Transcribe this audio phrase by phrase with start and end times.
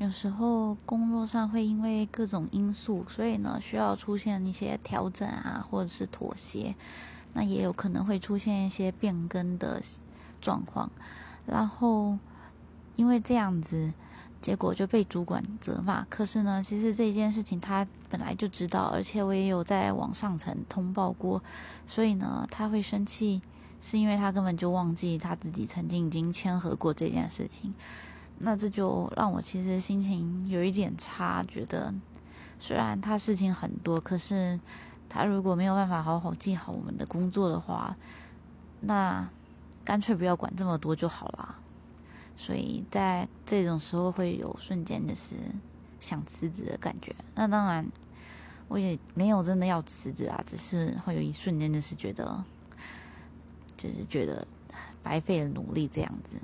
[0.00, 6.74] 有时候工作上会因为各种因素，所以呢需要出现一些调整啊，或者是妥协，
[7.34, 9.78] 那也有可能会出现一些变更的
[10.40, 10.90] 状况，
[11.44, 12.16] 然后
[12.96, 13.92] 因为这样子，
[14.40, 16.06] 结果就被主管责骂。
[16.08, 21.42] 可是呢，其实这件事情他本来就知道，而且我也有在网上层通报过，
[21.86, 23.42] 所以呢，他会生气，
[23.82, 27.74] 是因为他根本就忘记他自己曾经已经签合过这件事情。
[28.42, 31.92] 那这就让我其实心情有一点差，觉得
[32.58, 34.58] 虽然他事情很多，可是
[35.10, 37.94] 他如果没有办法好好记好我们的工作的话，
[38.80, 39.28] 那
[39.84, 41.58] 干脆不要管这么多就好啦。
[42.34, 45.36] 所以在这种时候会有瞬间就是
[46.00, 47.14] 想辞职的感觉。
[47.34, 47.86] 那当然
[48.68, 52.42] 我也没有真的要辞职啊，只是会有一瞬间就是觉得，
[53.76, 54.46] 就是觉得
[55.02, 56.38] 白费了努力这样子。